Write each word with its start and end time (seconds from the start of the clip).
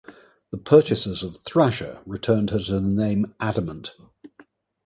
The 0.49 0.57
purchasers 0.57 1.21
of 1.21 1.37
"Thrasher" 1.45 2.01
returned 2.07 2.49
her 2.49 2.57
to 2.57 2.71
the 2.79 2.81
name 2.81 3.35
"Adamant". 3.39 3.91